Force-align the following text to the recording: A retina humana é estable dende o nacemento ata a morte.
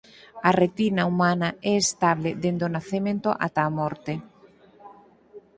A 0.47 0.49
retina 0.61 1.03
humana 1.09 1.49
é 1.71 1.73
estable 1.83 2.29
dende 2.43 2.63
o 2.67 2.73
nacemento 2.77 3.29
ata 3.45 3.61
a 3.65 3.73
morte. 3.79 4.13